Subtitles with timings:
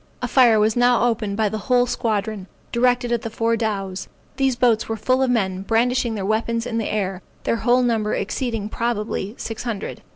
[0.23, 4.07] A fire was now opened by the whole squadron, directed to the four dows.
[4.37, 8.15] These boats were full of men, brandishing their weapons in the air, their whole number
[8.15, 10.01] exceeding, probably, six hundred.